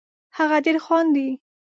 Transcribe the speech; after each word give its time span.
هغه 0.37 0.57
ډېر 0.65 0.77
خاندي 0.85 1.29